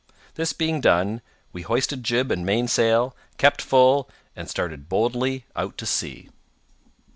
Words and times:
This 0.33 0.51
being 0.51 0.81
done, 0.81 1.21
we 1.53 1.61
hoisted 1.61 2.03
jib 2.03 2.31
and 2.31 2.43
mainsail, 2.43 3.15
kept 3.37 3.61
full, 3.61 4.09
and 4.35 4.49
started 4.49 4.89
boldly 4.89 5.45
out 5.55 5.77
to 5.77 5.85
sea. 5.85 6.29